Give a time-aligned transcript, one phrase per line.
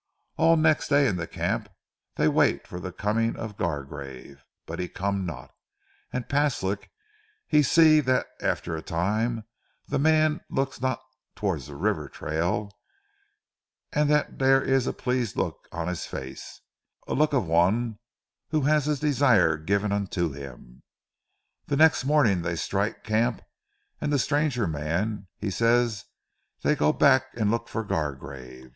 [0.35, 1.65] "All next day, in ze camp
[2.15, 5.51] dere, dey wait for ze coming of Gargrave, but he come not,
[6.11, 6.89] and Paslik
[7.45, 9.43] he see dat after a time
[9.91, 11.03] ze mans look not
[11.35, 12.71] towards ze river trail,
[13.93, 16.61] an' dat dare is a pleased look on his face,
[17.05, 17.99] a look as of one
[18.49, 20.81] who has his desire given unto him.
[21.69, 23.39] Ze next morning, they strike camp,
[24.01, 25.87] an' ze stranger mans he say
[26.63, 28.69] dey go back and look for Gargrave.